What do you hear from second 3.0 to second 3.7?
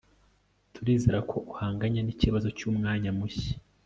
mushya